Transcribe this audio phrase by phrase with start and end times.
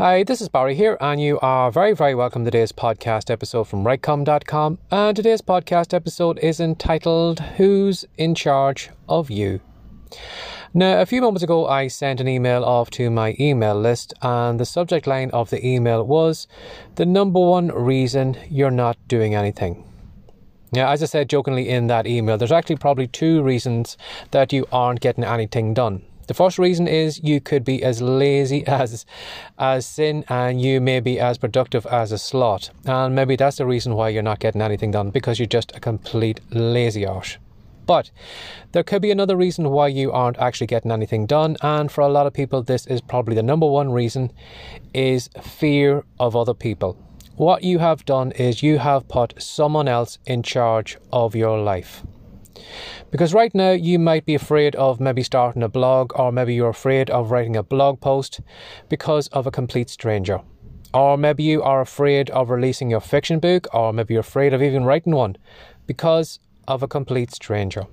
[0.00, 3.64] Hi, this is Barry here, and you are very, very welcome to today's podcast episode
[3.64, 4.78] from WriteCome.com.
[4.90, 9.60] And today's podcast episode is entitled Who's in Charge of You?
[10.72, 14.58] Now, a few moments ago, I sent an email off to my email list, and
[14.58, 16.48] the subject line of the email was
[16.94, 19.84] the number one reason you're not doing anything.
[20.72, 23.98] Now, as I said jokingly in that email, there's actually probably two reasons
[24.30, 26.06] that you aren't getting anything done.
[26.30, 29.04] The first reason is you could be as lazy as
[29.58, 32.70] as sin and you may be as productive as a slot.
[32.84, 35.80] And maybe that's the reason why you're not getting anything done because you're just a
[35.80, 37.38] complete lazy arse.
[37.84, 38.12] But
[38.70, 42.08] there could be another reason why you aren't actually getting anything done, and for a
[42.08, 44.30] lot of people, this is probably the number one reason
[44.94, 46.96] is fear of other people.
[47.34, 52.04] What you have done is you have put someone else in charge of your life.
[53.10, 56.70] Because right now you might be afraid of maybe starting a blog, or maybe you're
[56.70, 58.40] afraid of writing a blog post
[58.88, 60.40] because of a complete stranger.
[60.92, 64.62] Or maybe you are afraid of releasing your fiction book, or maybe you're afraid of
[64.62, 65.36] even writing one
[65.86, 67.86] because of a complete stranger.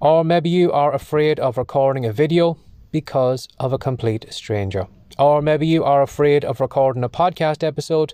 [0.00, 2.58] Or maybe you are afraid of recording a video
[2.92, 4.86] because of a complete stranger.
[5.18, 8.12] Or maybe you are afraid of recording a podcast episode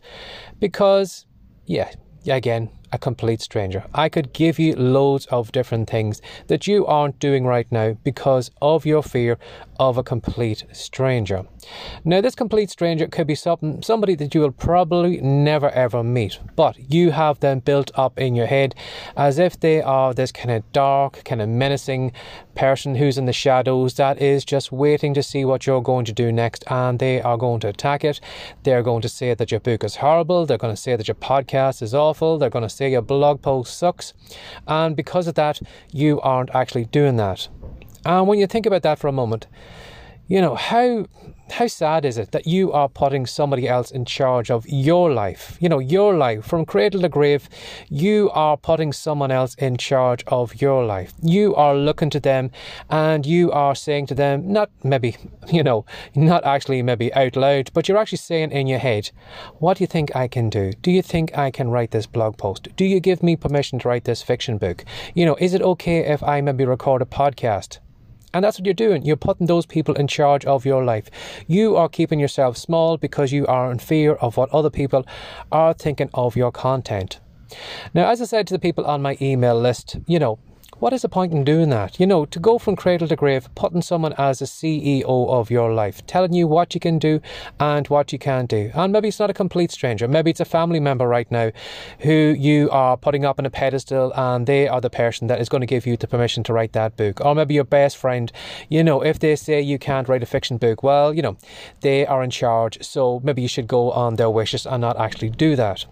[0.61, 1.27] because,
[1.67, 1.91] yeah,
[2.27, 3.85] again, a complete stranger.
[3.95, 8.51] I could give you loads of different things that you aren't doing right now because
[8.61, 9.39] of your fear
[9.79, 11.45] of a complete stranger.
[12.05, 16.39] Now, this complete stranger could be something, somebody that you will probably never ever meet,
[16.57, 18.75] but you have them built up in your head
[19.17, 22.13] as if they are this kind of dark, kind of menacing
[22.55, 26.13] person who's in the shadows that is just waiting to see what you're going to
[26.13, 28.21] do next and they are going to attack it.
[28.65, 31.15] They're going to say that your book is horrible, they're going to say that your
[31.15, 34.13] podcast is awful, they're going to say say your blog post sucks,
[34.67, 35.61] and because of that,
[35.93, 37.49] you aren't actually doing that.
[38.05, 39.47] And when you think about that for a moment,
[40.27, 41.07] you know how
[41.53, 45.59] how sad is it that you are putting somebody else in charge of your life?
[45.61, 47.49] You know, your life from cradle to grave,
[47.91, 51.13] you are putting someone else in charge of your life.
[51.23, 52.51] You are looking to them
[52.89, 55.17] and you are saying to them, not maybe,
[55.53, 59.11] you know, not actually maybe out loud, but you're actually saying in your head,
[59.59, 60.73] what do you think I can do?
[60.81, 62.69] Do you think I can write this blog post?
[62.77, 64.85] Do you give me permission to write this fiction book?
[65.15, 67.79] You know, is it okay if I maybe record a podcast?
[68.35, 69.05] And that's what you're doing.
[69.05, 71.11] You're putting those people in charge of your life.
[71.47, 75.07] You are keeping yourself small because you are in fear of what other people
[75.51, 77.21] are thinking of your content.
[77.93, 80.39] Now, as I said to the people on my email list, you know,
[80.83, 82.01] what is the point in doing that?
[82.01, 85.73] You know, to go from cradle to grave, putting someone as a CEO of your
[85.73, 87.21] life, telling you what you can do
[87.61, 88.73] and what you can't do.
[88.75, 90.09] And maybe it's not a complete stranger.
[90.09, 91.53] Maybe it's a family member right now
[92.01, 95.49] who you are putting up on a pedestal and they are the person that is
[95.49, 97.25] going to give you the permission to write that book.
[97.25, 98.33] Or maybe your best friend,
[98.69, 101.37] you know, if they say you can't write a fiction book, well, you know,
[101.83, 102.83] they are in charge.
[102.83, 105.87] So maybe you should go on their wishes and not actually do that.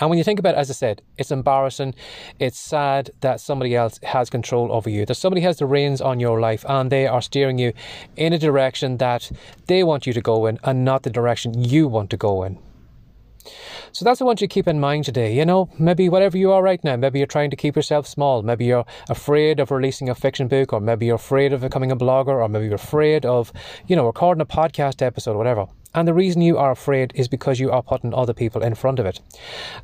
[0.00, 1.94] And when you think about it, as I said, it's embarrassing.
[2.38, 5.04] It's sad that somebody else has control over you.
[5.06, 7.72] That somebody has the reins on your life and they are steering you
[8.16, 9.30] in a direction that
[9.66, 12.58] they want you to go in and not the direction you want to go in.
[13.92, 15.34] So that's what I want you to keep in mind today.
[15.34, 18.42] You know, maybe whatever you are right now, maybe you're trying to keep yourself small.
[18.42, 21.96] Maybe you're afraid of releasing a fiction book, or maybe you're afraid of becoming a
[21.96, 23.52] blogger, or maybe you're afraid of,
[23.86, 25.66] you know, recording a podcast episode, or whatever.
[25.94, 28.98] And the reason you are afraid is because you are putting other people in front
[28.98, 29.20] of it.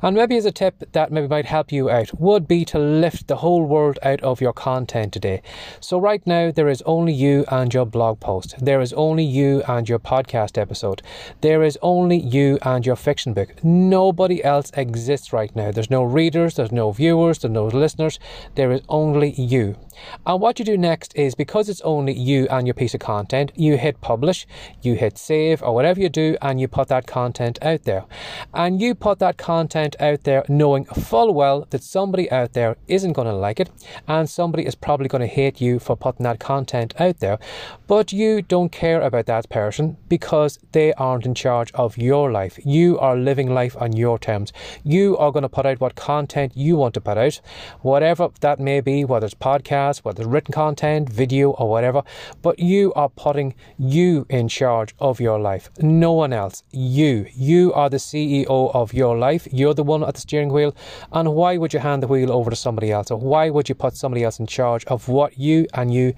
[0.01, 3.27] And maybe as a tip that maybe might help you out would be to lift
[3.27, 5.41] the whole world out of your content today.
[5.79, 8.55] So right now there is only you and your blog post.
[8.59, 11.01] There is only you and your podcast episode.
[11.41, 13.63] There is only you and your fiction book.
[13.63, 15.71] Nobody else exists right now.
[15.71, 18.19] There's no readers, there's no viewers, there's no listeners.
[18.53, 19.75] There is only you.
[20.25, 23.51] And what you do next is because it's only you and your piece of content,
[23.55, 24.45] you hit publish,
[24.81, 28.05] you hit save or whatever you do, and you put that content out there.
[28.53, 33.13] And you put that content out there knowing full well that somebody out there isn't
[33.13, 33.69] going to like it
[34.07, 37.39] and somebody is probably going to hate you for putting that content out there.
[37.87, 42.59] But you don't care about that person because they aren't in charge of your life.
[42.63, 44.53] You are living life on your terms.
[44.83, 47.41] You are going to put out what content you want to put out,
[47.81, 52.03] whatever that may be, whether it's podcast podcast, whether it's written content, video, or whatever,
[52.41, 55.69] but you are putting you in charge of your life.
[55.85, 56.63] No one else.
[56.71, 57.27] You.
[57.33, 59.47] You are the CEO of your life.
[59.51, 60.75] You're the one at the steering wheel.
[61.11, 63.11] And why would you hand the wheel over to somebody else?
[63.11, 66.13] Or why would you put somebody else in charge of what you and you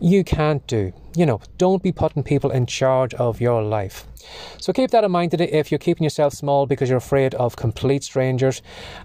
[0.00, 0.92] you can't do?
[1.16, 4.06] You know, don't be putting people in charge of your life.
[4.58, 7.56] So keep that in mind today if you're keeping yourself small because you're afraid of
[7.56, 8.62] complete strangers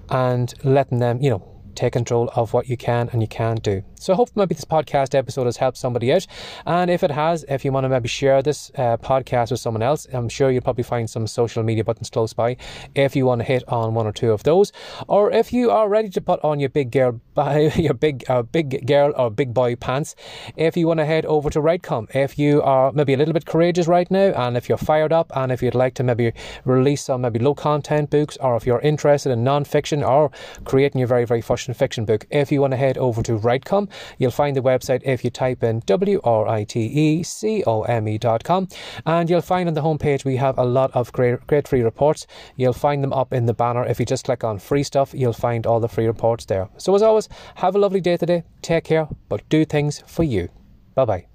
[0.10, 3.84] and letting them, you know, take control of what you can and you can't do.
[4.00, 6.28] So I hope maybe this podcast episode has helped somebody out.
[6.66, 9.82] And if it has, if you want to maybe share this uh, podcast with someone
[9.82, 12.58] else, I'm sure you'll probably find some social media buttons close by
[12.94, 14.72] if you want to hit on one or two of those.
[15.08, 17.20] Or if you are ready to put on your big girl,
[17.76, 20.16] your big uh, big girl or big boy pants,
[20.56, 23.46] if you want to head over to WriteCome, if you are maybe a little bit
[23.46, 26.32] courageous right now, and if you're fired up, and if you'd like to maybe
[26.64, 30.32] release some maybe low content books, or if you're interested in non-fiction or
[30.64, 33.90] creating your very very first fiction book, if you want to head over to WriteCome,
[34.18, 37.84] you'll find the website if you type in W R I T E C O
[37.84, 38.68] M E.com,
[39.06, 42.28] and you'll find on the homepage we have a lot of great, great free reports.
[42.56, 43.86] You'll find them up in the banner.
[43.86, 46.70] If you just click on free stuff, you'll find all the free reports there.
[46.78, 48.44] So, as always, have a lovely day today.
[48.62, 50.50] Take care, but do things for you.
[50.96, 51.35] Bye bye.